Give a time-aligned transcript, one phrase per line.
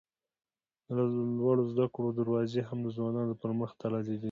[0.87, 0.89] د
[1.37, 4.17] لوړو زده کړو دروازې هم د ځوانانو پر مخ تړلي دي.